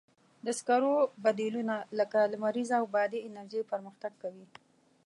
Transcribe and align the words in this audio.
د 0.45 0.47
سکرو 0.59 0.93
بدیلونه 1.23 1.75
لکه 1.99 2.19
لمریزه 2.33 2.75
او 2.81 2.85
بادي 2.95 3.19
انرژي 3.27 3.61
پرمختګ 3.71 4.11
کوي. 4.23 4.45